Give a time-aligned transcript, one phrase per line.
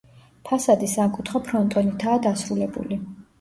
[0.47, 3.01] ფასადი სამკუთხა ფრონტონითაა დასრულებული.